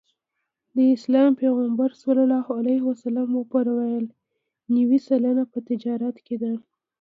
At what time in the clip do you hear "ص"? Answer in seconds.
1.99-2.01